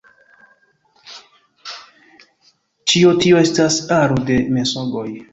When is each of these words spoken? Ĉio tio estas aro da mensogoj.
Ĉio 2.93 3.11
tio 3.25 3.43
estas 3.43 3.77
aro 3.99 4.17
da 4.31 4.39
mensogoj. 4.57 5.05